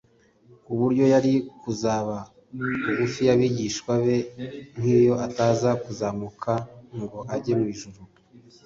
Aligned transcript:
ku 0.63 0.71
buryo 0.79 1.03
yari 1.13 1.33
kuzaba 1.61 2.15
bugufi 2.87 3.19
bw'abigishwa 3.25 3.93
be 4.03 4.17
nk'iyo 4.77 5.13
ataza 5.27 5.69
kuzamuka 5.83 6.53
ngo 7.01 7.19
ajye 7.35 7.53
mu 7.59 7.65
ijuru. 7.75 8.01